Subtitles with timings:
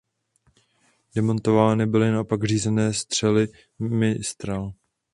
[1.15, 3.47] Demontovány byly naopak řízené střely
[3.79, 4.73] Mistral.